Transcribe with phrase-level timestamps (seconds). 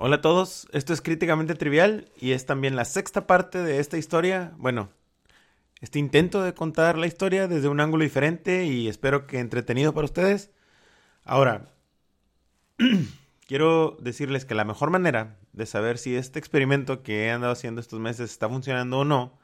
[0.00, 3.98] Hola a todos, esto es Críticamente Trivial y es también la sexta parte de esta
[3.98, 4.52] historia.
[4.56, 4.90] Bueno,
[5.80, 10.04] este intento de contar la historia desde un ángulo diferente y espero que entretenido para
[10.04, 10.52] ustedes.
[11.24, 11.74] Ahora,
[13.48, 17.80] quiero decirles que la mejor manera de saber si este experimento que he andado haciendo
[17.80, 19.36] estos meses está funcionando o no,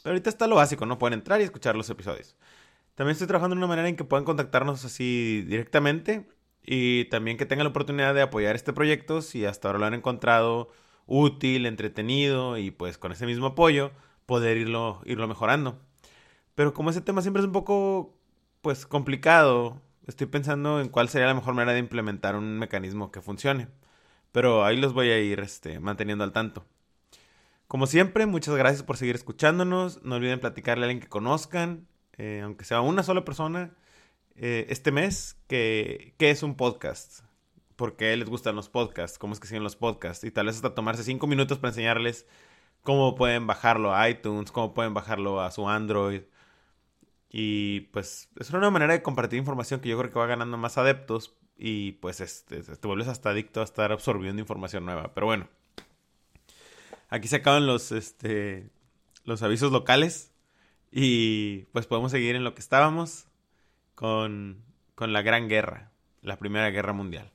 [0.04, 1.00] Pero ahorita está lo básico, ¿no?
[1.00, 2.36] Pueden entrar y escuchar los episodios.
[2.96, 6.28] También estoy trabajando de una manera en que puedan contactarnos así directamente
[6.64, 9.94] y también que tengan la oportunidad de apoyar este proyecto si hasta ahora lo han
[9.96, 10.70] encontrado
[11.08, 13.92] útil, entretenido y pues con ese mismo apoyo
[14.26, 15.80] poder irlo, irlo mejorando.
[16.56, 18.18] Pero como ese tema siempre es un poco
[18.62, 23.22] pues complicado, estoy pensando en cuál sería la mejor manera de implementar un mecanismo que
[23.22, 23.68] funcione.
[24.32, 26.66] Pero ahí los voy a ir este, manteniendo al tanto.
[27.68, 30.04] Como siempre, muchas gracias por seguir escuchándonos.
[30.04, 33.72] No olviden platicarle a alguien que conozcan, eh, aunque sea una sola persona,
[34.36, 37.22] eh, este mes, que, es un podcast.
[37.76, 39.18] ¿Por qué les gustan los podcasts?
[39.18, 40.24] ¿Cómo es que siguen los podcasts?
[40.24, 42.28] Y tal vez hasta tomarse cinco minutos para enseñarles
[42.84, 46.22] cómo pueden bajarlo a iTunes, cómo pueden bajarlo a su Android.
[47.38, 50.78] Y pues es una manera de compartir información que yo creo que va ganando más
[50.78, 55.14] adeptos y pues este, te vuelves hasta adicto a estar absorbiendo información nueva.
[55.14, 55.50] Pero bueno,
[57.10, 58.70] aquí se acaban los, este,
[59.26, 60.32] los avisos locales
[60.94, 63.26] y pues podemos seguir en lo que estábamos
[63.96, 64.64] con,
[64.96, 67.34] con la Gran Guerra, la Primera Guerra Mundial.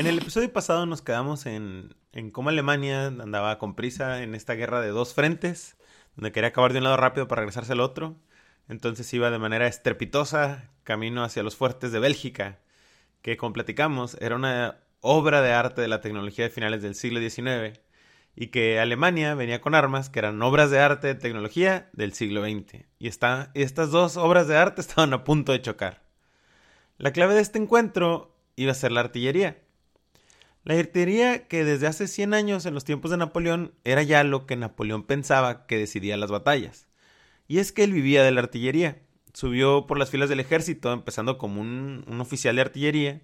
[0.00, 1.94] En el episodio pasado nos quedamos en,
[2.32, 5.76] cómo Alemania andaba con prisa en esta guerra de dos frentes
[6.16, 8.16] donde quería acabar de un lado rápido para regresarse al otro.
[8.66, 12.60] Entonces iba de manera estrepitosa camino hacia los fuertes de Bélgica,
[13.20, 17.20] que como platicamos era una obra de arte de la tecnología de finales del siglo
[17.20, 17.78] XIX
[18.34, 22.40] y que Alemania venía con armas que eran obras de arte de tecnología del siglo
[22.42, 22.86] XX.
[22.98, 26.00] Y, y estas dos obras de arte estaban a punto de chocar.
[26.96, 29.58] La clave de este encuentro iba a ser la artillería.
[30.62, 34.46] La artillería que desde hace 100 años en los tiempos de Napoleón era ya lo
[34.46, 36.86] que Napoleón pensaba que decidía las batallas.
[37.48, 39.02] Y es que él vivía de la artillería.
[39.32, 43.22] Subió por las filas del ejército, empezando como un, oficial de artillería.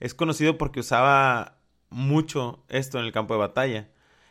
[0.00, 1.58] Es conocido porque usaba
[1.90, 3.90] mucho esto en el campo de batalla.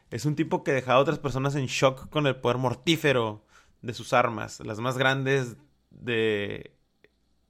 [0.10, 3.46] Es un tipo que dejaba a otras personas en shock con el poder mortífero
[3.82, 4.62] de sus armas.
[4.62, 5.58] Las más grandes
[5.90, 6.78] de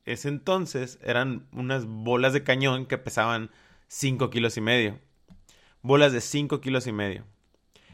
[0.05, 3.51] ese entonces eran unas bolas de cañón que pesaban
[3.89, 4.99] 5 kilos y medio.
[5.81, 7.23] Bolas de 5 kilos y medio.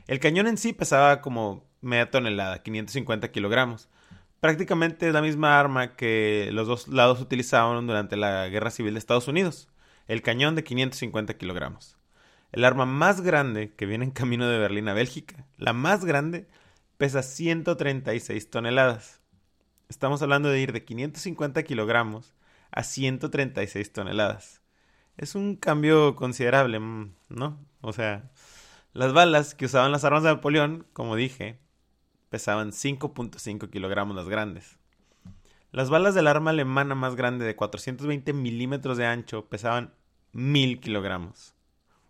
[0.08, 3.90] El cañón en sí pesaba como media tonelada, 550 kilogramos.
[4.40, 9.00] Prácticamente es la misma arma que los dos lados utilizaban durante la Guerra Civil de
[9.00, 9.70] Estados Unidos.
[10.08, 11.96] El cañón de 550 kilogramos.
[12.52, 16.48] El arma más grande que viene en camino de Berlín a Bélgica, la más grande,
[16.98, 19.22] pesa 136 toneladas.
[19.90, 22.34] Estamos hablando de ir de 550 kilogramos
[22.72, 24.63] a 136 toneladas
[25.18, 27.60] es un cambio considerable, mm, ¿no?
[27.82, 28.32] O sea,
[28.94, 31.60] las balas que usaban las armas de Napoleón, como dije,
[32.30, 34.78] pesaban 5.5 kilogramos las grandes.
[35.72, 39.94] Las balas del arma alemana más grande de 420 milímetros de ancho pesaban
[40.34, 41.56] 1000 kilogramos,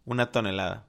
[0.05, 0.87] una tonelada.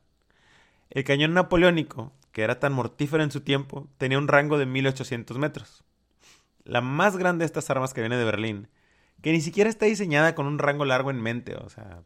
[0.91, 5.39] El cañón napoleónico, que era tan mortífero en su tiempo, tenía un rango de 1800
[5.39, 5.85] metros.
[6.65, 8.69] La más grande de estas armas que viene de Berlín
[9.23, 12.03] que ni siquiera está diseñada con un rango largo en mente, o sea,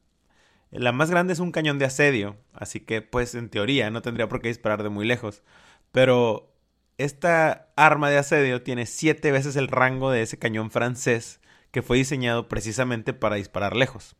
[0.70, 4.28] la más grande es un cañón de asedio, así que pues en teoría no tendría
[4.28, 5.43] por qué disparar de muy lejos,
[5.93, 6.55] pero
[6.99, 11.40] esta arma de asedio tiene siete veces el rango de ese cañón francés
[11.70, 14.16] que fue diseñado precisamente para disparar lejos.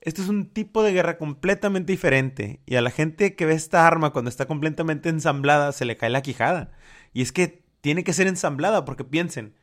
[0.00, 3.86] Esto es un tipo de guerra completamente diferente y a la gente que ve esta
[3.86, 6.70] arma cuando está completamente ensamblada se le cae la quijada.
[7.12, 9.54] Y es que tiene que ser ensamblada porque piensen,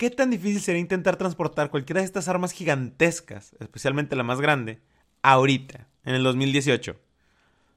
[0.00, 4.80] ¿Qué tan difícil sería intentar transportar cualquiera de estas armas gigantescas, especialmente la más grande,
[5.20, 6.96] ahorita, en el 2018?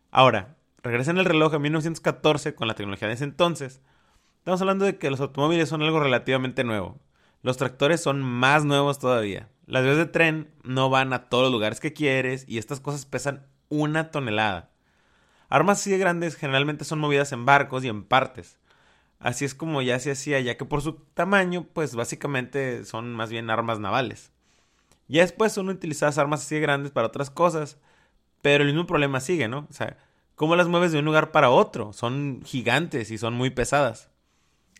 [0.10, 3.82] Ahora, regresen el reloj a 1914 con la tecnología de ese entonces.
[4.38, 6.98] Estamos hablando de que los automóviles son algo relativamente nuevo.
[7.42, 9.50] Los tractores son más nuevos todavía.
[9.66, 13.06] Las vías de tren no van a todos los lugares que quieres y estas cosas
[13.06, 14.70] pesan una tonelada.
[15.50, 18.60] Armas así de grandes generalmente son movidas en barcos y en partes.
[19.24, 23.30] Así es como ya se hacía, ya que por su tamaño, pues básicamente son más
[23.30, 24.32] bien armas navales.
[25.08, 27.78] Ya después son utilizadas armas así de grandes para otras cosas,
[28.42, 29.66] pero el mismo problema sigue, ¿no?
[29.70, 29.98] O sea,
[30.36, 31.94] ¿cómo las mueves de un lugar para otro?
[31.94, 34.10] Son gigantes y son muy pesadas.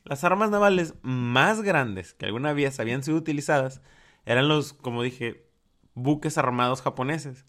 [0.04, 3.82] Las armas navales más grandes que alguna vez habían sido utilizadas
[4.26, 5.46] eran los, como dije,
[5.94, 7.46] buques armados japoneses,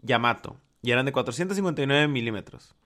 [0.00, 2.76] Yamato, y eran de 459 milímetros.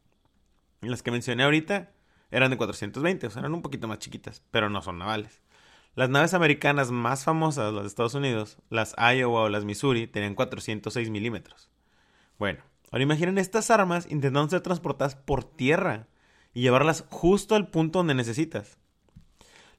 [0.80, 1.90] Las que mencioné ahorita
[2.30, 5.42] eran de 420, o sea, eran un poquito más chiquitas, pero no son navales.
[5.94, 10.34] Las naves americanas más famosas, las de Estados Unidos, las Iowa o las Missouri, tenían
[10.34, 11.68] 406 milímetros.
[12.38, 16.06] Bueno, ahora imaginen estas armas intentando ser transportadas por tierra
[16.54, 18.78] y llevarlas justo al punto donde necesitas.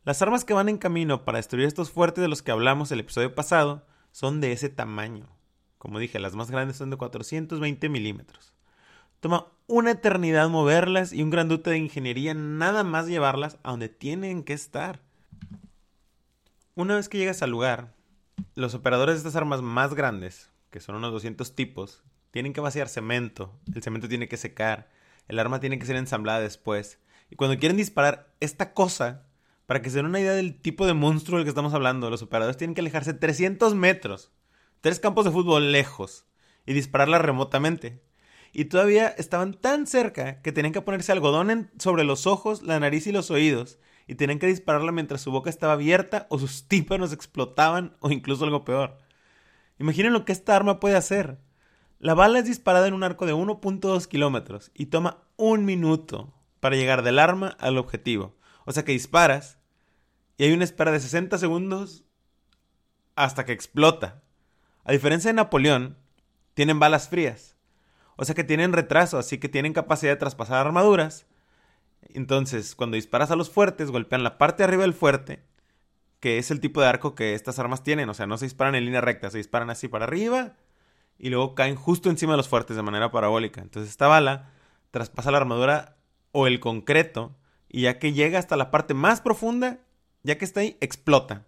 [0.04, 3.00] Las armas que van en camino para destruir estos fuertes de los que hablamos el
[3.00, 5.28] episodio pasado son de ese tamaño.
[5.78, 8.51] Como dije, las más grandes son de 420 milímetros.
[9.22, 13.88] Toma una eternidad moverlas y un gran dute de ingeniería nada más llevarlas a donde
[13.88, 15.00] tienen que estar.
[16.74, 17.94] Una vez que llegas al lugar,
[18.56, 22.90] los operadores de estas armas más grandes, que son unos 200 tipos, tienen que vaciar
[22.90, 24.90] cemento, el cemento tiene que secar,
[25.28, 26.98] el arma tiene que ser ensamblada después.
[27.30, 29.28] Y cuando quieren disparar esta cosa,
[29.68, 32.24] para que se den una idea del tipo de monstruo del que estamos hablando, los
[32.24, 34.32] operadores tienen que alejarse 300 metros,
[34.82, 36.26] tres campos de fútbol lejos,
[36.66, 38.02] y dispararla remotamente.
[38.54, 43.08] Y todavía estaban tan cerca que tenían que ponerse algodón sobre los ojos, la nariz
[43.08, 47.14] y los oídos, y tenían que dispararla mientras su boca estaba abierta o sus tímpanos
[47.14, 48.98] explotaban o incluso algo peor.
[49.80, 51.40] Imaginen lo que esta arma puede hacer.
[52.00, 56.76] La bala es disparada en un arco de 1.2 kilómetros y toma un minuto para
[56.76, 58.36] llegar del arma al objetivo.
[58.66, 59.60] O sea que disparas
[60.38, 62.04] y hay una espera de 60 segundos
[63.16, 64.24] hasta que explota.
[64.84, 65.98] A diferencia de Napoleón,
[66.54, 67.56] tienen balas frías.
[68.22, 71.26] O sea que tienen retraso, así que tienen capacidad de traspasar armaduras.
[72.14, 75.42] Entonces, cuando disparas a los fuertes, golpean la parte de arriba del fuerte,
[76.20, 78.08] que es el tipo de arco que estas armas tienen.
[78.10, 80.54] O sea, no se disparan en línea recta, se disparan así para arriba
[81.18, 83.60] y luego caen justo encima de los fuertes de manera parabólica.
[83.60, 84.52] Entonces, esta bala
[84.92, 85.98] traspasa la armadura
[86.32, 87.36] o el concreto
[87.70, 89.80] y ya que llega hasta la parte más profunda,
[90.22, 91.48] ya que está ahí, explota.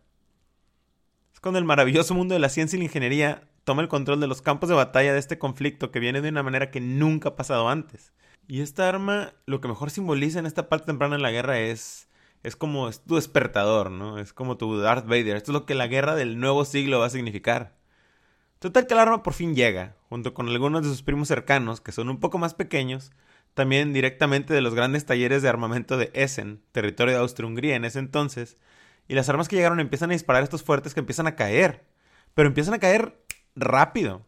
[1.35, 4.27] Es cuando el maravilloso mundo de la ciencia y la ingeniería toma el control de
[4.27, 7.35] los campos de batalla de este conflicto que viene de una manera que nunca ha
[7.35, 8.13] pasado antes.
[8.47, 12.09] Y esta arma, lo que mejor simboliza en esta parte temprana de la guerra es,
[12.43, 14.19] es como es tu despertador, ¿no?
[14.19, 15.37] Es como tu Darth Vader.
[15.37, 17.77] Esto es lo que la guerra del nuevo siglo va a significar.
[18.59, 21.91] Total que el arma por fin llega, junto con algunos de sus primos cercanos, que
[21.91, 23.11] son un poco más pequeños,
[23.53, 27.99] también directamente de los grandes talleres de armamento de Essen, territorio de Austria-Hungría en ese
[27.99, 28.57] entonces,
[29.07, 31.83] y las armas que llegaron empiezan a disparar estos fuertes que empiezan a caer,
[32.33, 33.21] pero empiezan a caer
[33.55, 34.25] rápido.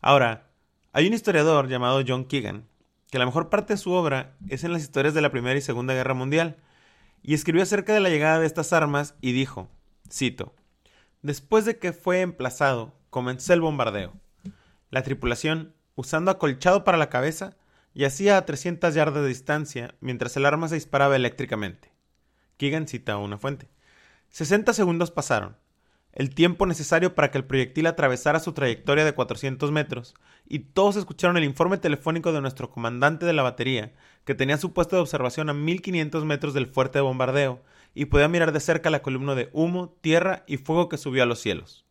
[0.00, 0.48] Ahora,
[0.92, 2.66] hay un historiador llamado John Keegan,
[3.10, 5.62] que la mejor parte de su obra es en las historias de la Primera y
[5.62, 6.56] Segunda Guerra Mundial,
[7.22, 9.68] y escribió acerca de la llegada de estas armas y dijo,
[10.10, 10.54] cito,
[11.22, 14.12] Después de que fue emplazado, comenzó el bombardeo.
[14.90, 17.56] La tripulación, usando acolchado para la cabeza,
[17.96, 21.90] Yacía a 300 yardas de distancia mientras el arma se disparaba eléctricamente.
[22.58, 23.70] Keegan cita una fuente.
[24.28, 25.56] 60 segundos pasaron,
[26.16, 30.14] el tiempo necesario para que el proyectil atravesara su trayectoria de 400 metros,
[30.48, 33.92] y todos escucharon el informe telefónico de nuestro comandante de la batería,
[34.24, 37.62] que tenía su puesto de observación a 1500 metros del fuerte de bombardeo,
[37.94, 41.26] y podía mirar de cerca la columna de humo, tierra y fuego que subió a
[41.26, 41.84] los cielos.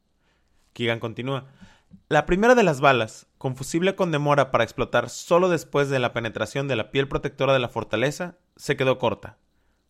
[0.73, 1.45] Keegan continúa.
[2.09, 6.13] La primera de las balas, con fusible con demora para explotar solo después de la
[6.13, 9.37] penetración de la piel protectora de la fortaleza, se quedó corta.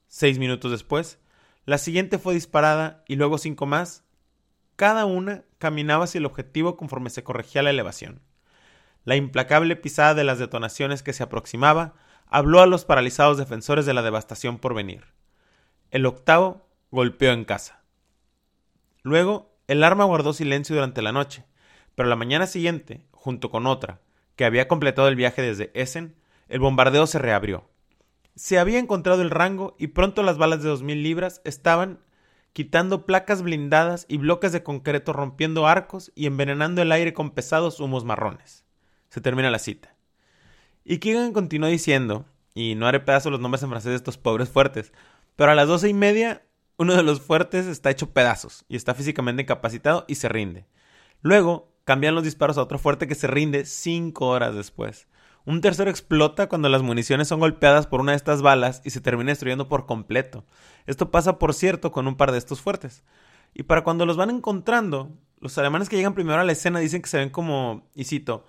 [0.09, 1.19] Seis minutos después,
[1.65, 4.03] la siguiente fue disparada y luego cinco más.
[4.75, 8.21] Cada una caminaba hacia el objetivo conforme se corregía la elevación.
[9.03, 11.93] La implacable pisada de las detonaciones que se aproximaba
[12.27, 15.05] habló a los paralizados defensores de la devastación por venir.
[15.91, 17.83] El octavo golpeó en casa.
[19.03, 21.45] Luego, el arma guardó silencio durante la noche,
[21.93, 24.01] pero la mañana siguiente, junto con otra,
[24.35, 26.15] que había completado el viaje desde Essen,
[26.49, 27.69] el bombardeo se reabrió.
[28.35, 31.99] Se había encontrado el rango y pronto las balas de dos mil libras estaban
[32.55, 37.81] quitando placas blindadas y bloques de concreto rompiendo arcos y envenenando el aire con pesados
[37.81, 38.63] humos marrones.
[39.09, 39.93] Se termina la cita.
[40.85, 44.47] Y Keegan continuó diciendo, y no haré pedazo los nombres en francés de estos pobres
[44.47, 44.93] fuertes,
[45.35, 46.43] pero a las doce y media
[46.77, 50.65] uno de los fuertes está hecho pedazos y está físicamente incapacitado y se rinde.
[51.21, 55.09] Luego, cambian los disparos a otro fuerte que se rinde cinco horas después.
[55.45, 59.01] Un tercero explota cuando las municiones son golpeadas por una de estas balas y se
[59.01, 60.43] termina destruyendo por completo.
[60.87, 63.03] Esto pasa, por cierto, con un par de estos fuertes.
[63.53, 67.01] Y para cuando los van encontrando, los alemanes que llegan primero a la escena dicen
[67.01, 68.45] que se ven como, y cito,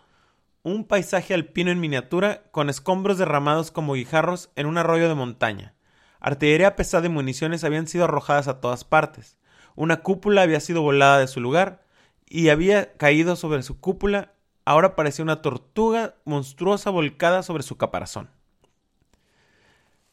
[0.62, 5.74] un paisaje alpino en miniatura con escombros derramados como guijarros en un arroyo de montaña.
[6.18, 9.38] Artillería pesada y municiones habían sido arrojadas a todas partes.
[9.76, 11.84] Una cúpula había sido volada de su lugar
[12.26, 14.32] y había caído sobre su cúpula.
[14.66, 18.28] Ahora parecía una tortuga monstruosa volcada sobre su caparazón.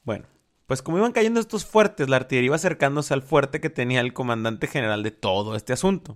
[0.04, 0.26] Bueno,
[0.68, 4.14] pues como iban cayendo estos fuertes, la artillería iba acercándose al fuerte que tenía el
[4.14, 6.16] comandante general de todo este asunto.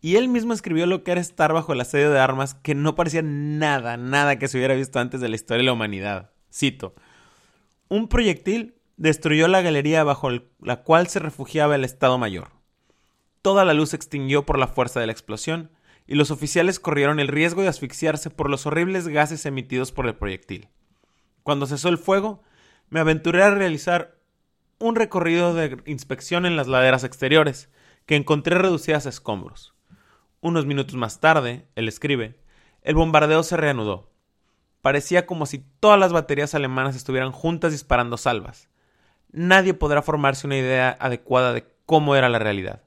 [0.00, 2.94] Y él mismo escribió lo que era estar bajo el asedio de armas que no
[2.94, 6.30] parecía nada, nada que se hubiera visto antes de la historia de la humanidad.
[6.54, 6.94] Cito.
[7.88, 10.30] Un proyectil destruyó la galería bajo
[10.60, 12.52] la cual se refugiaba el Estado Mayor.
[13.42, 15.70] Toda la luz se extinguió por la fuerza de la explosión,
[16.10, 20.16] y los oficiales corrieron el riesgo de asfixiarse por los horribles gases emitidos por el
[20.16, 20.68] proyectil.
[21.44, 22.42] Cuando cesó el fuego,
[22.88, 24.18] me aventuré a realizar
[24.80, 27.70] un recorrido de inspección en las laderas exteriores,
[28.06, 29.72] que encontré reducidas a escombros.
[30.40, 32.40] Unos minutos más tarde, él escribe,
[32.82, 34.10] el bombardeo se reanudó.
[34.82, 38.68] Parecía como si todas las baterías alemanas estuvieran juntas disparando salvas.
[39.30, 42.82] Nadie podrá formarse una idea adecuada de cómo era la realidad.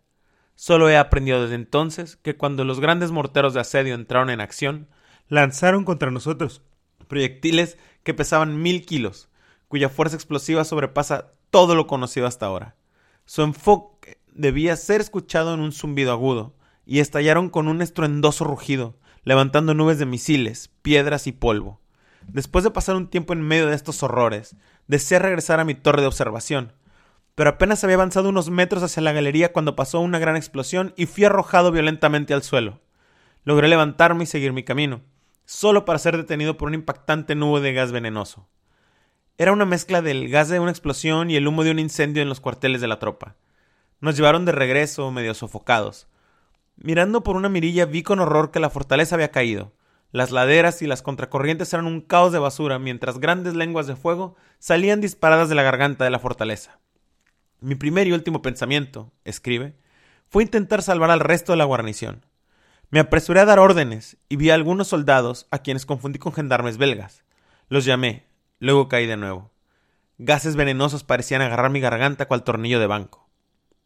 [0.55, 4.87] Solo he aprendido desde entonces que cuando los grandes morteros de asedio entraron en acción,
[5.27, 6.61] lanzaron contra nosotros
[7.07, 9.29] proyectiles que pesaban mil kilos,
[9.67, 12.75] cuya fuerza explosiva sobrepasa todo lo conocido hasta ahora.
[13.25, 16.55] Su enfoque debía ser escuchado en un zumbido agudo,
[16.85, 21.79] y estallaron con un estruendoso rugido, levantando nubes de misiles, piedras y polvo.
[22.27, 24.55] Después de pasar un tiempo en medio de estos horrores,
[24.87, 26.73] deseé regresar a mi torre de observación,
[27.35, 31.07] pero apenas había avanzado unos metros hacia la galería cuando pasó una gran explosión y
[31.07, 32.79] fui arrojado violentamente al suelo.
[33.43, 35.01] Logré levantarme y seguir mi camino,
[35.45, 38.47] solo para ser detenido por una impactante nube de gas venenoso.
[39.37, 42.29] Era una mezcla del gas de una explosión y el humo de un incendio en
[42.29, 43.35] los cuarteles de la tropa.
[43.99, 46.07] Nos llevaron de regreso, medio sofocados.
[46.75, 49.73] Mirando por una mirilla vi con horror que la fortaleza había caído.
[50.11, 54.35] Las laderas y las contracorrientes eran un caos de basura, mientras grandes lenguas de fuego
[54.59, 56.79] salían disparadas de la garganta de la fortaleza.
[57.63, 59.77] Mi primer y último pensamiento, escribe,
[60.27, 62.25] fue intentar salvar al resto de la guarnición.
[62.89, 66.77] Me apresuré a dar órdenes y vi a algunos soldados a quienes confundí con gendarmes
[66.77, 67.23] belgas.
[67.69, 68.27] Los llamé,
[68.59, 69.51] Luego caí de nuevo.
[70.17, 73.29] Gases venenosos parecían agarrar mi garganta cual tornillo de banco.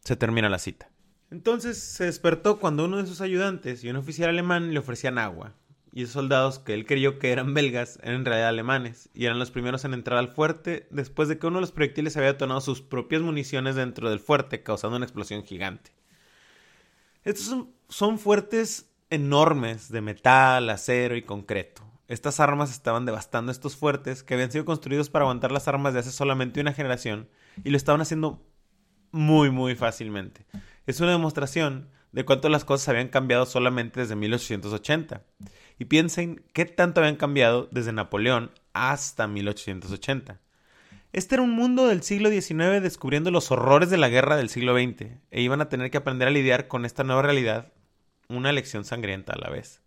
[0.04, 0.90] Se termina la cita.
[1.30, 5.54] Entonces se despertó cuando uno de sus ayudantes y un oficial alemán le ofrecían agua.
[5.92, 9.38] Y esos soldados que él creyó que eran belgas eran en realidad alemanes y eran
[9.38, 12.60] los primeros en entrar al fuerte después de que uno de los proyectiles había detonado
[12.60, 15.92] sus propias municiones dentro del fuerte causando una explosión gigante.
[17.24, 21.82] Estos son, son fuertes enormes de metal, acero y concreto.
[22.08, 26.00] Estas armas estaban devastando estos fuertes que habían sido construidos para aguantar las armas de
[26.00, 27.28] hace solamente una generación
[27.64, 28.42] y lo estaban haciendo
[29.10, 30.46] muy muy fácilmente.
[30.86, 35.22] Es una demostración de cuánto las cosas habían cambiado solamente desde 1880.
[35.78, 40.40] Y piensen qué tanto habían cambiado desde Napoleón hasta 1880.
[41.12, 44.74] Este era un mundo del siglo XIX descubriendo los horrores de la guerra del siglo
[44.74, 47.72] XX e iban a tener que aprender a lidiar con esta nueva realidad,
[48.28, 49.80] una lección sangrienta a la vez.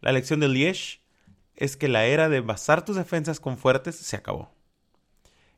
[0.00, 1.00] La lección de Liège
[1.54, 4.50] es que la era de basar tus defensas con fuertes se acabó.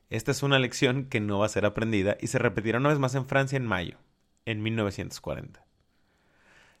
[0.09, 2.99] Esta es una lección que no va a ser aprendida y se repetirá una vez
[2.99, 3.97] más en Francia en mayo,
[4.45, 5.65] en 1940.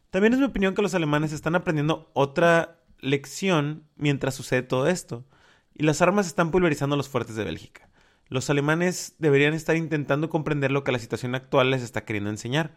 [0.09, 5.25] También es mi opinión que los alemanes están aprendiendo otra lección mientras sucede todo esto,
[5.73, 7.89] y las armas están pulverizando los fuertes de Bélgica.
[8.29, 12.75] Los alemanes deberían estar intentando comprender lo que la situación actual les está queriendo enseñar.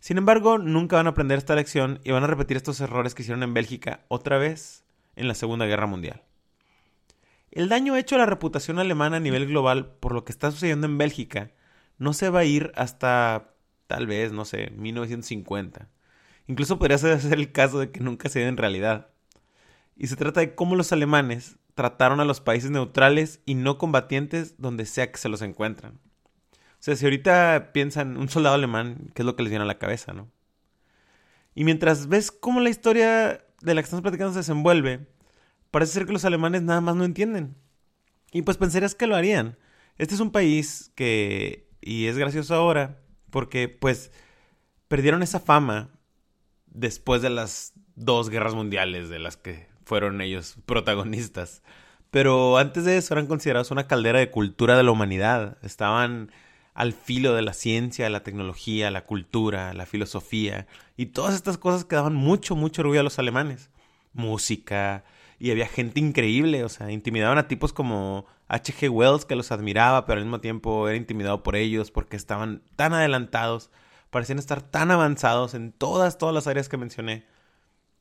[0.00, 3.22] Sin embargo, nunca van a aprender esta lección y van a repetir estos errores que
[3.22, 4.84] hicieron en Bélgica otra vez
[5.16, 6.22] en la Segunda Guerra Mundial.
[7.52, 10.86] El daño hecho a la reputación alemana a nivel global por lo que está sucediendo
[10.86, 11.52] en Bélgica
[11.98, 13.54] no se va a ir hasta
[13.92, 15.86] tal vez, no sé, 1950.
[16.46, 19.08] Incluso podría ser el caso de que nunca se dé en realidad.
[19.98, 24.54] Y se trata de cómo los alemanes trataron a los países neutrales y no combatientes
[24.56, 26.00] donde sea que se los encuentran.
[26.54, 29.68] O sea, si ahorita piensan un soldado alemán, ¿qué es lo que les viene a
[29.68, 30.30] la cabeza, no?
[31.54, 35.06] Y mientras ves cómo la historia de la que estamos platicando se desenvuelve,
[35.70, 37.56] parece ser que los alemanes nada más no entienden.
[38.32, 39.58] Y pues pensarías que lo harían.
[39.98, 44.12] Este es un país que, y es gracioso ahora, porque pues
[44.86, 45.88] perdieron esa fama
[46.66, 51.62] después de las dos guerras mundiales de las que fueron ellos protagonistas.
[52.12, 55.56] Pero antes de eso eran considerados una caldera de cultura de la humanidad.
[55.62, 56.30] Estaban
[56.74, 61.84] al filo de la ciencia, la tecnología, la cultura, la filosofía y todas estas cosas
[61.84, 63.70] que daban mucho, mucho orgullo a los alemanes.
[64.12, 65.04] Música,
[65.42, 68.88] y había gente increíble, o sea, intimidaban a tipos como H.G.
[68.88, 72.94] Wells que los admiraba, pero al mismo tiempo era intimidado por ellos porque estaban tan
[72.94, 73.70] adelantados
[74.12, 77.26] parecían estar tan avanzados en todas, todas las áreas que mencioné.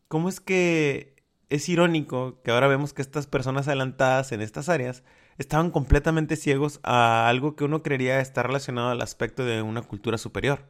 [0.09, 1.15] ¿Cómo es que
[1.49, 5.03] es irónico que ahora vemos que estas personas adelantadas en estas áreas
[5.37, 10.17] estaban completamente ciegos a algo que uno creería estar relacionado al aspecto de una cultura
[10.17, 10.69] superior?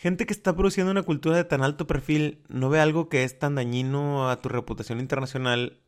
[0.00, 3.36] Gente que está produciendo una cultura de tan alto perfil no ve algo que es
[3.36, 5.80] tan dañino a tu reputación internacional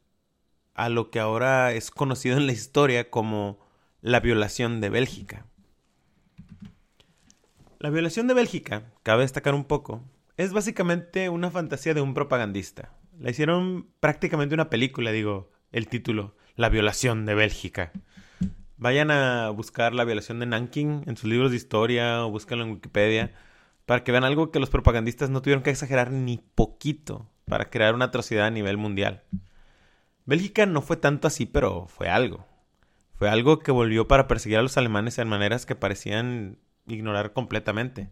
[0.74, 3.60] a lo que ahora es conocido en la historia como
[4.00, 5.46] la violación de Bélgica.
[7.78, 10.02] La violación de Bélgica, cabe destacar un poco,
[10.36, 12.92] es básicamente una fantasía de un propagandista.
[13.16, 17.92] La hicieron prácticamente una película, digo, el título, La violación de Bélgica.
[18.76, 22.72] Vayan a buscar la violación de Nanking en sus libros de historia o búsquenlo en
[22.72, 23.32] Wikipedia
[23.90, 27.92] para que vean algo que los propagandistas no tuvieron que exagerar ni poquito para crear
[27.92, 29.24] una atrocidad a nivel mundial.
[30.26, 32.46] Bélgica no fue tanto así, pero fue algo.
[33.16, 38.10] Fue algo que volvió para perseguir a los alemanes en maneras que parecían ignorar completamente.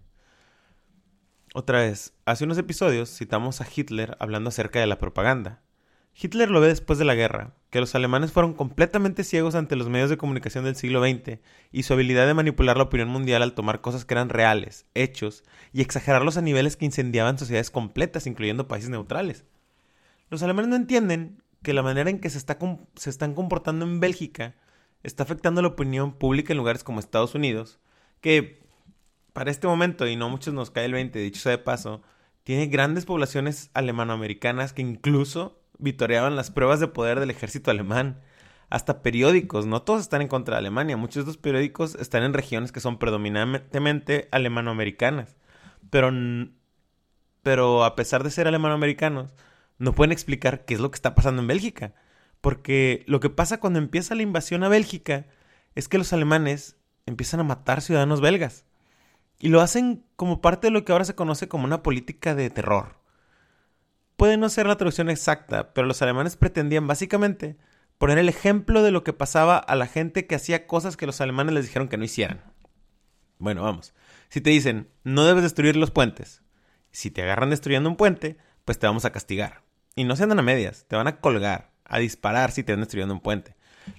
[1.54, 5.62] Otra vez, hace unos episodios citamos a Hitler hablando acerca de la propaganda.
[6.20, 9.88] Hitler lo ve después de la guerra, que los alemanes fueron completamente ciegos ante los
[9.88, 11.38] medios de comunicación del siglo XX
[11.70, 15.44] y su habilidad de manipular la opinión mundial al tomar cosas que eran reales, hechos,
[15.72, 19.44] y exagerarlos a niveles que incendiaban sociedades completas, incluyendo países neutrales.
[20.28, 22.58] Los alemanes no entienden que la manera en que se, está
[22.96, 24.56] se están comportando en Bélgica
[25.04, 27.78] está afectando la opinión pública en lugares como Estados Unidos,
[28.20, 28.66] que
[29.32, 32.02] para este momento, y no muchos nos cae el 20, dicho sea de paso,
[32.42, 38.20] tiene grandes poblaciones alemanoamericanas que incluso vitoreaban las pruebas de poder del ejército alemán.
[38.70, 42.34] Hasta periódicos, no todos están en contra de Alemania, muchos de estos periódicos están en
[42.34, 45.36] regiones que son predominantemente alemanoamericanas.
[45.88, 46.12] Pero,
[47.42, 49.32] pero a pesar de ser alemanoamericanos,
[49.78, 51.94] no pueden explicar qué es lo que está pasando en Bélgica.
[52.40, 55.26] Porque lo que pasa cuando empieza la invasión a Bélgica
[55.74, 58.64] es que los alemanes empiezan a matar ciudadanos belgas.
[59.38, 62.50] Y lo hacen como parte de lo que ahora se conoce como una política de
[62.50, 62.98] terror.
[64.18, 67.56] Puede no ser la traducción exacta, pero los alemanes pretendían básicamente
[67.98, 71.20] poner el ejemplo de lo que pasaba a la gente que hacía cosas que los
[71.20, 72.42] alemanes les dijeron que no hicieran.
[73.38, 73.94] Bueno, vamos.
[74.28, 76.42] Si te dicen, no debes destruir los puentes,
[76.90, 79.62] si te agarran destruyendo un puente, pues te vamos a castigar.
[79.94, 82.80] Y no se andan a medias, te van a colgar, a disparar si te van
[82.80, 83.54] destruyendo un puente.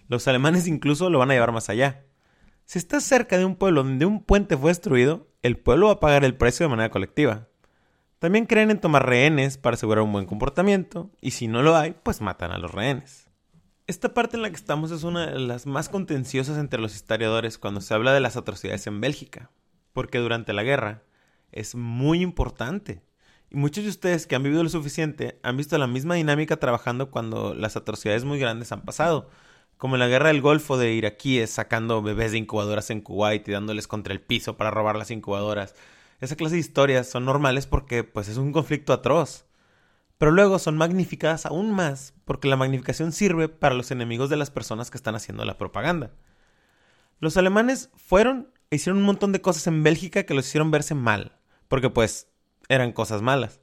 [0.09, 2.03] Los alemanes incluso lo van a llevar más allá.
[2.65, 5.99] Si estás cerca de un pueblo donde un puente fue destruido, el pueblo va a
[6.01, 7.48] pagar el precio de manera colectiva.
[8.19, 11.95] También creen en tomar rehenes para asegurar un buen comportamiento, y si no lo hay,
[12.03, 13.29] pues matan a los rehenes.
[13.87, 17.57] Esta parte en la que estamos es una de las más contenciosas entre los historiadores
[17.57, 19.49] cuando se habla de las atrocidades en Bélgica,
[19.93, 21.01] porque durante la guerra
[21.51, 23.01] es muy importante
[23.51, 27.09] y muchos de ustedes que han vivido lo suficiente han visto la misma dinámica trabajando
[27.09, 29.29] cuando las atrocidades muy grandes han pasado,
[29.77, 33.51] como en la guerra del Golfo de iraquíes sacando bebés de incubadoras en Kuwait y
[33.51, 35.73] dándoles contra el piso para robar las incubadoras.
[36.19, 39.45] Esa clase de historias son normales porque pues es un conflicto atroz.
[40.17, 44.51] Pero luego son magnificadas aún más porque la magnificación sirve para los enemigos de las
[44.51, 46.11] personas que están haciendo la propaganda.
[47.19, 50.93] Los alemanes fueron e hicieron un montón de cosas en Bélgica que los hicieron verse
[50.93, 52.27] mal, porque pues
[52.67, 53.61] eran cosas malas.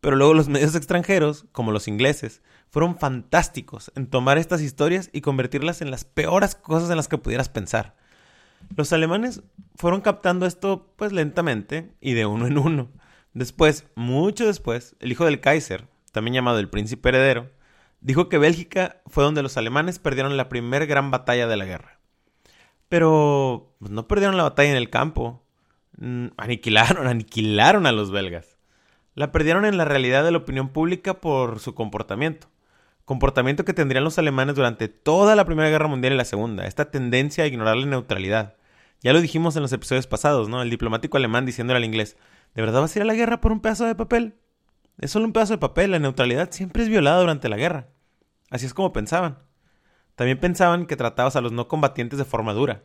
[0.00, 5.20] Pero luego los medios extranjeros, como los ingleses, fueron fantásticos en tomar estas historias y
[5.20, 7.96] convertirlas en las peores cosas en las que pudieras pensar.
[8.76, 9.42] Los alemanes
[9.76, 12.88] fueron captando esto pues lentamente y de uno en uno.
[13.34, 17.50] Después, mucho después, el hijo del Kaiser, también llamado el príncipe heredero,
[18.00, 22.00] dijo que Bélgica fue donde los alemanes perdieron la primera gran batalla de la guerra.
[22.88, 25.44] Pero pues, no perdieron la batalla en el campo,
[26.00, 28.56] Mm, aniquilaron, aniquilaron a los belgas.
[29.14, 32.48] La perdieron en la realidad de la opinión pública por su comportamiento.
[33.04, 36.66] Comportamiento que tendrían los alemanes durante toda la Primera Guerra Mundial y la Segunda.
[36.66, 38.56] Esta tendencia a ignorar la neutralidad.
[39.02, 40.62] Ya lo dijimos en los episodios pasados, ¿no?
[40.62, 42.16] El diplomático alemán diciéndole al inglés,
[42.54, 44.34] ¿de verdad vas a ir a la guerra por un pedazo de papel?
[44.98, 47.88] Es solo un pedazo de papel, la neutralidad siempre es violada durante la guerra.
[48.50, 49.38] Así es como pensaban.
[50.14, 52.82] También pensaban que tratabas a los no combatientes de forma dura.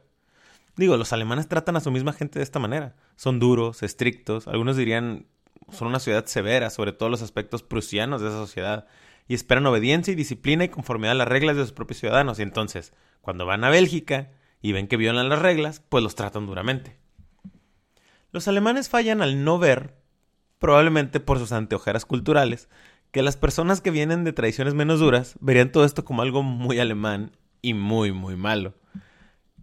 [0.77, 2.95] Digo, los alemanes tratan a su misma gente de esta manera.
[3.15, 5.27] Son duros, estrictos, algunos dirían
[5.71, 8.85] son una ciudad severa sobre todos los aspectos prusianos de esa sociedad
[9.27, 12.39] y esperan obediencia y disciplina y conformidad a las reglas de sus propios ciudadanos.
[12.39, 16.45] Y entonces, cuando van a Bélgica y ven que violan las reglas, pues los tratan
[16.45, 16.97] duramente.
[18.31, 19.95] Los alemanes fallan al no ver,
[20.59, 22.69] probablemente por sus anteojeras culturales,
[23.11, 26.79] que las personas que vienen de tradiciones menos duras verían todo esto como algo muy
[26.79, 28.73] alemán y muy, muy malo.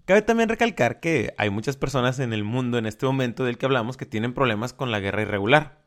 [0.06, 3.66] Cabe también recalcar que hay muchas personas en el mundo en este momento del que
[3.66, 5.81] hablamos que tienen problemas con la guerra irregular.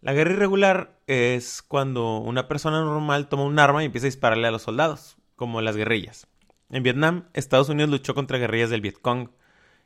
[0.00, 4.46] La guerra irregular es cuando una persona normal toma un arma y empieza a dispararle
[4.46, 6.28] a los soldados, como las guerrillas.
[6.70, 9.30] En Vietnam, Estados Unidos luchó contra guerrillas del Vietcong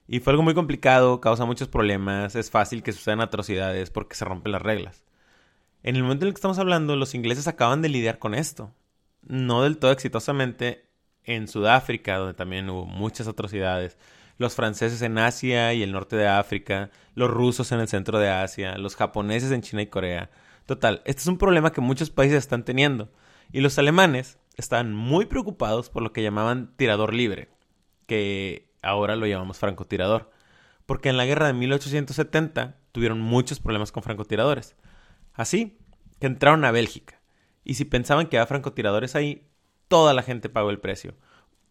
[0.06, 4.26] Y fue algo muy complicado, causa muchos problemas, es fácil que sucedan atrocidades porque se
[4.26, 5.02] rompen las reglas.
[5.82, 8.74] En el momento en el que estamos hablando, los ingleses acaban de lidiar con esto.
[9.22, 10.90] No del todo exitosamente
[11.24, 13.96] en Sudáfrica, donde también hubo muchas atrocidades.
[14.42, 18.28] Los franceses en Asia y el norte de África, los rusos en el centro de
[18.28, 20.30] Asia, los japoneses en China y Corea.
[20.66, 23.08] Total, este es un problema que muchos países están teniendo.
[23.52, 27.50] Y los alemanes estaban muy preocupados por lo que llamaban tirador libre,
[28.08, 30.32] que ahora lo llamamos francotirador.
[30.86, 34.74] Porque en la guerra de 1870 tuvieron muchos problemas con francotiradores.
[35.34, 35.78] Así
[36.18, 37.22] que entraron a Bélgica.
[37.62, 39.46] Y si pensaban que había francotiradores ahí,
[39.86, 41.14] toda la gente pagó el precio.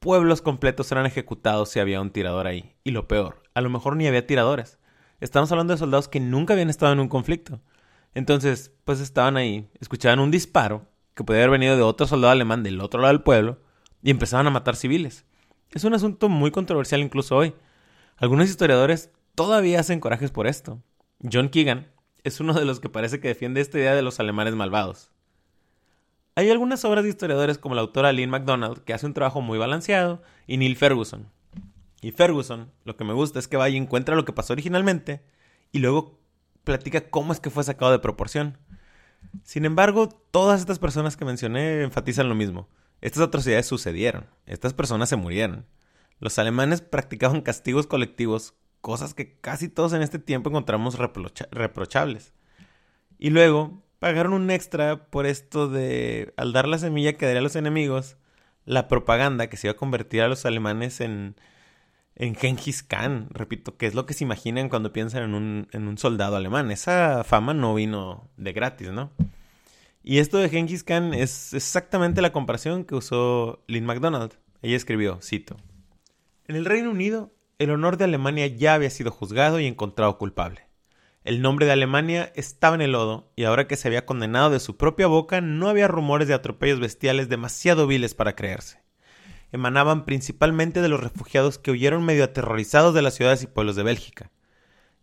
[0.02, 2.74] Pueblos completos eran ejecutados si había un tirador ahí.
[2.84, 4.80] Y lo peor, a lo mejor ni había tiradores.
[5.20, 7.62] Estamos hablando de soldados que nunca habían estado en un conflicto.
[8.16, 12.64] Entonces, pues estaban ahí, escuchaban un disparo que podía haber venido de otro soldado alemán
[12.64, 13.60] del otro lado del pueblo
[14.02, 15.24] y empezaban a matar civiles.
[15.70, 17.54] Es un asunto muy controversial incluso hoy.
[18.18, 20.82] Algunos historiadores todavía hacen corajes por esto.
[21.32, 21.92] John Keegan
[22.24, 25.11] es uno de los que parece que defiende esta idea de los alemanes malvados.
[26.42, 29.60] Hay algunas obras de historiadores como la autora Lynn MacDonald que hace un trabajo muy
[29.60, 31.30] balanceado y Neil Ferguson.
[32.02, 35.22] Y Ferguson, lo que me gusta es que vaya y encuentra lo que pasó originalmente
[35.72, 36.20] y luego
[36.64, 38.58] platica cómo es que fue sacado de proporción.
[39.44, 42.68] Sin embargo, todas estas personas que mencioné enfatizan lo mismo.
[43.02, 45.68] Estas atrocidades sucedieron, estas personas se murieron.
[46.18, 52.34] Los alemanes practicaban castigos colectivos, cosas que casi todos en este tiempo encontramos reprochables.
[53.20, 57.44] Y luego pagaron un extra por esto de, al dar la semilla que daría a
[57.44, 58.18] los enemigos,
[58.66, 61.36] la propaganda que se iba a convertir a los alemanes en,
[62.16, 65.88] en Genghis Khan, repito, que es lo que se imaginan cuando piensan en un, en
[65.88, 66.72] un soldado alemán.
[66.72, 69.12] Esa fama no vino de gratis, ¿no?
[70.02, 74.34] Y esto de Genghis Khan es exactamente la comparación que usó Lynn MacDonald.
[74.64, 75.58] Ella escribió, cito,
[76.48, 80.71] En el Reino Unido, el honor de Alemania ya había sido juzgado y encontrado culpable.
[81.24, 84.60] El nombre de Alemania estaba en el lodo, y ahora que se había condenado de
[84.60, 88.82] su propia boca, no había rumores de atropellos bestiales demasiado viles para creerse
[89.52, 93.84] emanaban principalmente de los refugiados que huyeron medio aterrorizados de las ciudades y pueblos de
[93.84, 94.32] Bélgica.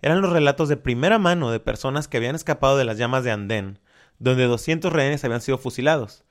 [0.01, 3.33] Eran los relatos de primera mano de personas que habían escapado de las llamas de
[3.33, 3.81] Andén,
[4.19, 6.25] donde 200 rehenes habían sido fusilados,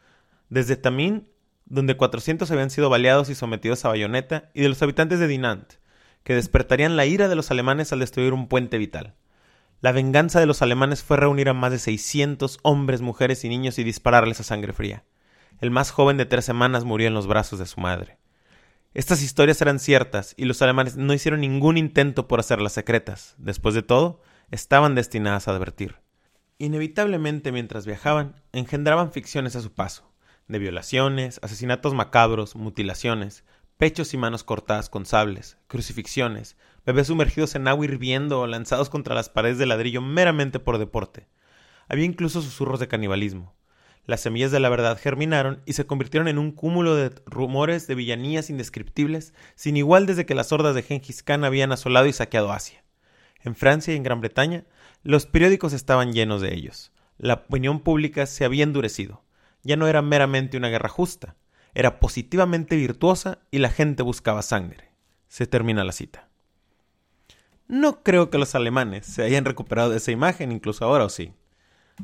[0.50, 1.30] desde Tamín,
[1.66, 5.74] donde 400 habían sido baleados y sometidos a bayoneta, y de los habitantes de Dinant,
[6.24, 9.16] que despertarían la ira de los alemanes al destruir un puente vital.
[9.80, 13.78] La venganza de los alemanes fue reunir a más de 600 hombres, mujeres y niños
[13.78, 15.04] y dispararles a sangre fría.
[15.60, 18.18] El más joven de tres semanas murió en los brazos de su madre.
[18.96, 23.36] Estas historias eran ciertas y los alemanes no hicieron ningún intento por hacerlas secretas.
[23.38, 25.98] Después de todo, estaban destinadas a advertir.
[26.58, 30.12] Inevitablemente mientras viajaban, engendraban ficciones a su paso,
[30.48, 33.44] de violaciones, asesinatos macabros, mutilaciones,
[33.78, 39.14] pechos y manos cortadas con sables, crucifixiones, bebés sumergidos en agua hirviendo o lanzados contra
[39.14, 41.28] las paredes de ladrillo meramente por deporte.
[41.90, 43.54] Había incluso susurros de canibalismo.
[44.06, 47.96] Las semillas de la verdad germinaron y se convirtieron en un cúmulo de rumores de
[47.96, 52.54] villanías indescriptibles, sin igual desde que las hordas de Genghis Khan habían asolado y saqueado
[52.54, 52.86] Asia.
[53.44, 54.64] En Francia y en Gran Bretaña,
[55.04, 56.94] los periódicos estaban llenos de ellos.
[57.18, 59.26] La opinión pública se había endurecido.
[59.62, 61.36] Ya no era meramente una guerra justa,
[61.74, 64.92] era positivamente virtuosa y la gente buscaba sangre.
[65.28, 66.27] Se termina la cita.
[67.68, 71.34] No creo que los alemanes se hayan recuperado de esa imagen, incluso ahora o sí.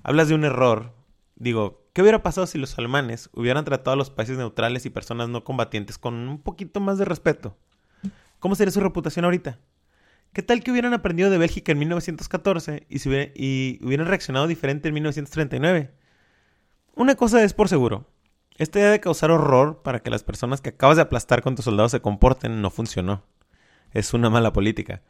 [0.04, 0.93] Hablas de un error,
[1.36, 5.30] Digo, ¿qué hubiera pasado si los alemanes hubieran tratado a los países neutrales y personas
[5.30, 7.58] no combatientes con un poquito más de respeto?
[8.39, 9.60] ¿Cómo sería su reputación ahorita?
[10.32, 12.99] ¿Qué tal que hubieran aprendido de Bélgica en 1914 y,
[13.36, 15.91] y hubieran reaccionado diferente en 1939?
[16.95, 18.08] Una cosa es por seguro.
[18.58, 21.65] Esta idea de causar horror para que las personas que acabas de aplastar con tus
[21.65, 23.23] soldados se comporten no funcionó.
[23.91, 25.02] Es una mala política.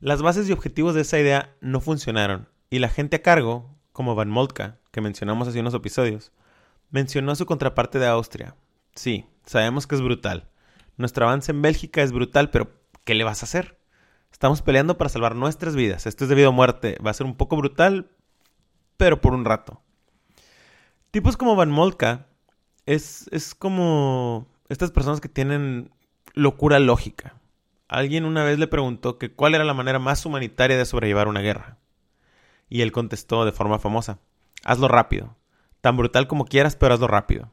[0.00, 4.14] Las bases y objetivos de esa idea no funcionaron y la gente a cargo, como
[4.14, 6.32] Van Moltke, que mencionamos hace unos episodios,
[6.90, 8.56] mencionó su contraparte de Austria.
[8.94, 10.50] Sí, sabemos que es brutal.
[10.96, 12.72] Nuestro avance en Bélgica es brutal, pero
[13.04, 13.78] ¿qué le vas a hacer?
[14.32, 16.06] Estamos peleando para salvar nuestras vidas.
[16.06, 16.98] Esto es debido a muerte.
[17.04, 18.10] Va a ser un poco brutal,
[18.96, 19.80] pero por un rato.
[21.12, 22.18] Tipos como Van Moltke
[22.86, 25.92] es, es como estas personas que tienen
[26.34, 27.40] locura lógica.
[27.94, 31.42] Alguien una vez le preguntó que cuál era la manera más humanitaria de sobrellevar una
[31.42, 31.78] guerra.
[32.68, 34.18] Y él contestó de forma famosa,
[34.64, 35.36] hazlo rápido.
[35.80, 37.52] Tan brutal como quieras, pero hazlo rápido.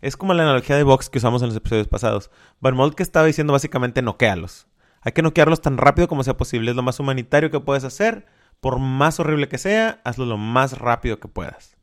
[0.00, 2.30] Es como la analogía de box que usamos en los episodios pasados.
[2.60, 4.66] Van que estaba diciendo básicamente noquealos.
[5.02, 6.70] Hay que noquearlos tan rápido como sea posible.
[6.70, 8.24] Es lo más humanitario que puedes hacer.
[8.60, 11.76] Por más horrible que sea, hazlo lo más rápido que puedas.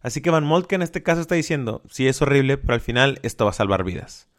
[0.00, 3.18] Así que Van Moltke en este caso está diciendo, sí es horrible, pero al final
[3.22, 4.31] esto va a salvar vidas.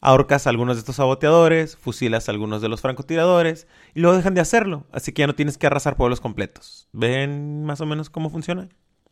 [0.00, 4.34] Ahorcas a algunos de estos saboteadores, fusilas a algunos de los francotiradores y luego dejan
[4.34, 6.88] de hacerlo, así que ya no tienes que arrasar pueblos completos.
[6.92, 8.68] ¿Ven más o menos cómo funciona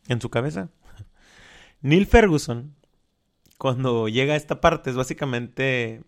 [0.07, 0.69] en su cabeza?
[1.81, 2.75] Neil Ferguson,
[3.57, 6.03] cuando llega a esta parte, es básicamente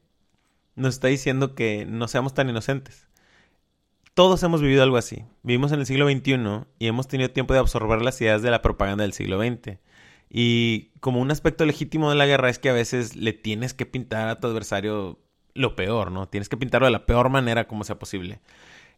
[0.76, 3.08] nos está diciendo que no seamos tan inocentes.
[4.14, 5.26] Todos hemos vivido algo así.
[5.44, 8.62] Vivimos en el siglo XXI y hemos tenido tiempo de absorber las ideas de la
[8.62, 9.80] propaganda del siglo XX.
[10.30, 13.86] Y como un aspecto legítimo de la guerra es que a veces le tienes que
[13.86, 15.20] pintar a tu adversario
[15.54, 16.28] lo peor, ¿no?
[16.28, 18.42] Tienes que pintarlo de la peor manera como sea posible.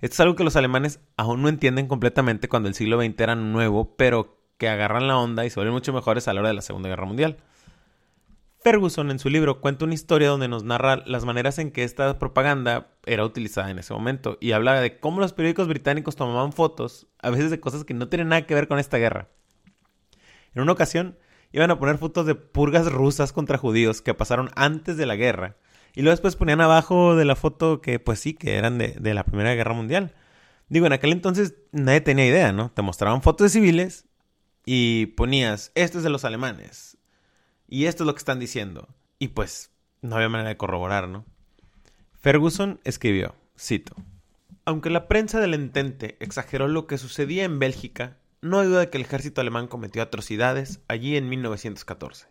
[0.02, 3.36] Esto es algo que los alemanes aún no entienden completamente cuando el siglo XX era
[3.36, 6.56] nuevo, pero que agarran la onda y se vuelven mucho mejores a la hora de
[6.56, 7.38] la Segunda Guerra Mundial.
[8.62, 12.20] Ferguson en su libro cuenta una historia donde nos narra las maneras en que esta
[12.20, 17.08] propaganda era utilizada en ese momento y habla de cómo los periódicos británicos tomaban fotos,
[17.22, 19.30] a veces de cosas que no tienen nada que ver con esta guerra.
[20.56, 21.18] En una ocasión,
[21.52, 25.56] iban a poner fotos de purgas rusas contra judíos que pasaron antes de la guerra.
[25.96, 29.14] Y luego después ponían abajo de la foto que, pues sí, que eran de, de
[29.14, 30.14] la Primera Guerra Mundial.
[30.68, 32.72] Digo, en aquel entonces nadie tenía idea, ¿no?
[32.72, 34.06] Te mostraban fotos de civiles
[34.66, 36.98] y ponías, esto es de los alemanes.
[37.68, 38.88] Y esto es lo que están diciendo.
[39.18, 41.26] Y pues, no había manera de corroborar, ¿no?
[42.14, 43.96] Ferguson escribió, cito,
[44.66, 48.90] Aunque la prensa del entente exageró lo que sucedía en Bélgica, no hay duda de
[48.90, 52.28] que el ejército alemán cometió atrocidades allí en 1914.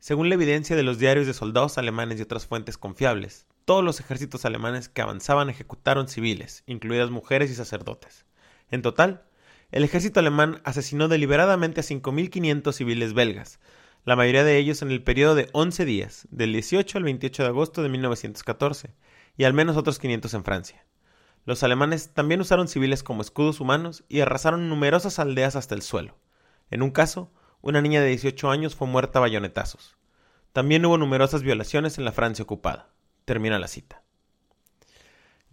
[0.00, 4.00] Según la evidencia de los diarios de soldados alemanes y otras fuentes confiables, todos los
[4.00, 8.24] ejércitos alemanes que avanzaban ejecutaron civiles, incluidas mujeres y sacerdotes.
[8.70, 9.22] En total,
[9.70, 13.60] el ejército alemán asesinó deliberadamente a 5.500 civiles belgas,
[14.04, 17.48] la mayoría de ellos en el periodo de 11 días, del 18 al 28 de
[17.48, 18.94] agosto de 1914,
[19.36, 20.84] y al menos otros 500 en Francia.
[21.44, 26.18] Los alemanes también usaron civiles como escudos humanos y arrasaron numerosas aldeas hasta el suelo.
[26.70, 29.96] En un caso, una niña de 18 años fue muerta a bayonetazos.
[30.52, 32.90] También hubo numerosas violaciones en la Francia ocupada.
[33.24, 34.02] Termina la cita.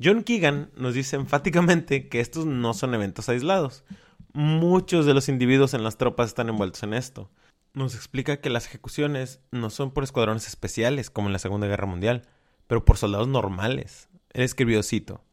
[0.01, 3.83] John Keegan nos dice enfáticamente que estos no son eventos aislados.
[4.33, 7.31] Muchos de los individuos en las tropas están envueltos en esto.
[7.73, 11.87] Nos explica que las ejecuciones no son por escuadrones especiales como en la Segunda Guerra
[11.87, 12.27] Mundial,
[12.67, 14.09] pero por soldados normales.
[14.33, 15.23] Él escribió, cito,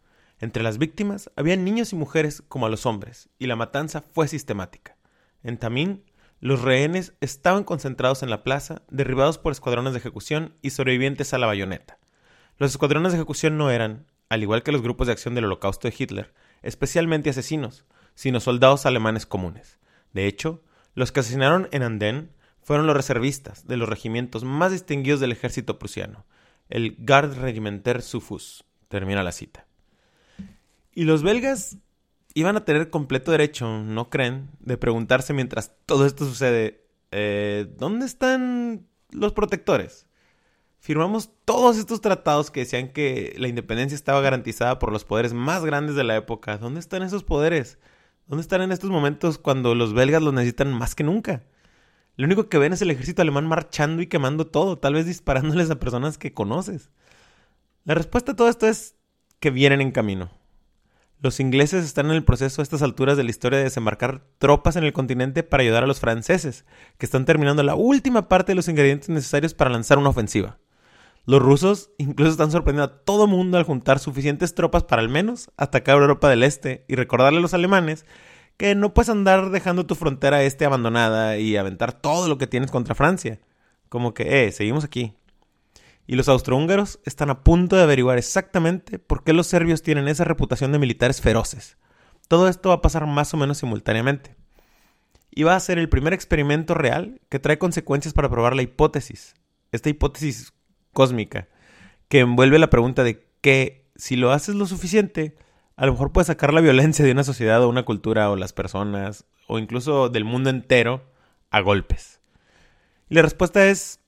[0.44, 4.28] entre las víctimas había niños y mujeres como a los hombres, y la matanza fue
[4.28, 4.96] sistemática.
[5.42, 6.04] En Tamín,
[6.38, 11.38] los rehenes estaban concentrados en la plaza, derribados por escuadrones de ejecución y sobrevivientes a
[11.38, 11.98] la bayoneta.
[12.58, 15.88] Los escuadrones de ejecución no eran, al igual que los grupos de acción del holocausto
[15.88, 19.78] de Hitler, especialmente asesinos, sino soldados alemanes comunes.
[20.12, 20.62] De hecho,
[20.94, 25.78] los que asesinaron en Andén fueron los reservistas de los regimientos más distinguidos del ejército
[25.78, 26.26] prusiano,
[26.68, 28.64] el Gardregimenter Sufus.
[28.88, 29.66] Termina la cita.
[30.94, 31.78] Y los belgas
[32.34, 38.06] iban a tener completo derecho, ¿no creen?, de preguntarse mientras todo esto sucede, eh, ¿dónde
[38.06, 40.06] están los protectores?
[40.78, 45.64] Firmamos todos estos tratados que decían que la independencia estaba garantizada por los poderes más
[45.64, 46.58] grandes de la época.
[46.58, 47.78] ¿Dónde están esos poderes?
[48.26, 51.42] ¿Dónde están en estos momentos cuando los belgas los necesitan más que nunca?
[52.16, 55.70] Lo único que ven es el ejército alemán marchando y quemando todo, tal vez disparándoles
[55.70, 56.90] a personas que conoces.
[57.84, 58.96] La respuesta a todo esto es
[59.40, 60.30] que vienen en camino.
[61.24, 64.76] Los ingleses están en el proceso a estas alturas de la historia de desembarcar tropas
[64.76, 66.66] en el continente para ayudar a los franceses,
[66.98, 70.58] que están terminando la última parte de los ingredientes necesarios para lanzar una ofensiva.
[71.24, 75.50] Los rusos incluso están sorprendiendo a todo mundo al juntar suficientes tropas para al menos
[75.56, 78.04] atacar Europa del Este y recordarle a los alemanes
[78.58, 82.70] que no puedes andar dejando tu frontera este abandonada y aventar todo lo que tienes
[82.70, 83.40] contra Francia.
[83.88, 85.14] Como que, eh, seguimos aquí
[86.06, 90.24] y los austrohúngaros están a punto de averiguar exactamente por qué los serbios tienen esa
[90.24, 91.78] reputación de militares feroces.
[92.28, 94.36] Todo esto va a pasar más o menos simultáneamente.
[95.30, 99.34] Y va a ser el primer experimento real que trae consecuencias para probar la hipótesis,
[99.72, 100.52] esta hipótesis
[100.92, 101.48] cósmica,
[102.08, 105.36] que envuelve la pregunta de que si lo haces lo suficiente,
[105.76, 108.52] a lo mejor puedes sacar la violencia de una sociedad o una cultura o las
[108.52, 111.04] personas, o incluso del mundo entero,
[111.50, 112.20] a golpes.
[113.08, 114.00] Y la respuesta es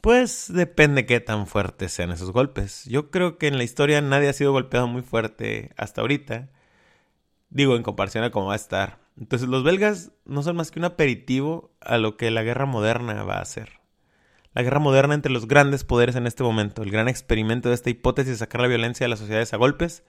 [0.00, 2.84] pues depende qué tan fuertes sean esos golpes.
[2.86, 6.48] Yo creo que en la historia nadie ha sido golpeado muy fuerte hasta ahorita.
[7.50, 8.98] Digo, en comparación a cómo va a estar.
[9.18, 13.22] Entonces los belgas no son más que un aperitivo a lo que la guerra moderna
[13.24, 13.80] va a hacer.
[14.54, 17.90] La guerra moderna entre los grandes poderes en este momento, el gran experimento de esta
[17.90, 20.02] hipótesis de sacar la violencia de las sociedades a golpes,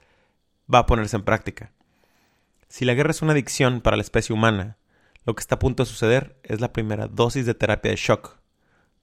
[0.74, 1.74] va a ponerse en práctica.
[2.68, 4.78] Si la guerra es una adicción para la especie humana,
[5.26, 8.41] lo que está a punto de suceder es la primera dosis de terapia de shock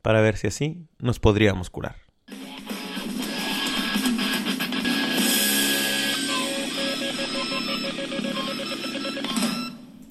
[0.09, 1.97] para ver si así nos podríamos curar.